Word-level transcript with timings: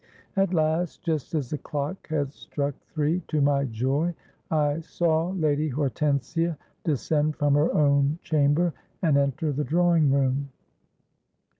At 0.35 0.51
last, 0.51 1.03
just 1.03 1.35
as 1.35 1.51
the 1.51 1.59
clock 1.59 2.07
had 2.07 2.33
struck 2.33 2.73
three, 2.91 3.21
to 3.27 3.39
my 3.39 3.65
joy 3.65 4.15
I 4.49 4.79
saw 4.79 5.29
Lady 5.29 5.69
Hortensia 5.69 6.57
descend 6.83 7.35
from 7.35 7.53
her 7.53 7.71
own 7.71 8.17
chamber, 8.23 8.73
and 9.03 9.15
enter 9.15 9.51
the 9.51 9.63
drawing 9.63 10.11
room. 10.11 10.49